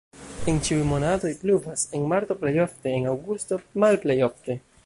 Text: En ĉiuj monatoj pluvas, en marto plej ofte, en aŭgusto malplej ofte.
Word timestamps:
En 0.51 0.55
ĉiuj 0.67 0.87
monatoj 0.91 1.33
pluvas, 1.43 1.83
en 1.99 2.09
marto 2.13 2.39
plej 2.41 2.57
ofte, 2.67 2.97
en 3.01 3.09
aŭgusto 3.15 3.63
malplej 3.85 4.21
ofte. 4.31 4.63